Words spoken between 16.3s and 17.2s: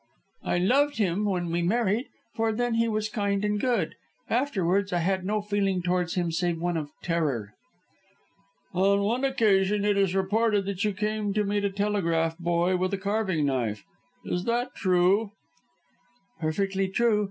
"Perfectly true.